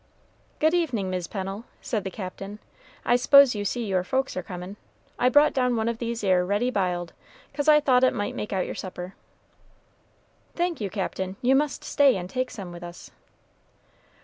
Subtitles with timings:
[0.57, 2.57] "Good evening, Mis' Pennel," said the Captain.
[3.05, 4.77] "I s'pose you see your folks are comin'.
[5.19, 7.13] I brought down one of these 'ere ready b'iled,
[7.53, 9.13] 'cause I thought it might make out your supper."
[10.55, 13.11] "Thank you, Captain; you must stay and take some with us."